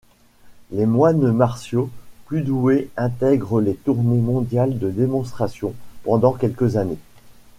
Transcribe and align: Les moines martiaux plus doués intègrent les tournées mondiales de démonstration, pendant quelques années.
Les 0.71 0.87
moines 0.87 1.31
martiaux 1.31 1.91
plus 2.25 2.41
doués 2.41 2.89
intègrent 2.97 3.61
les 3.61 3.75
tournées 3.75 4.19
mondiales 4.19 4.79
de 4.79 4.89
démonstration, 4.89 5.75
pendant 6.05 6.33
quelques 6.33 6.75
années. 6.75 6.97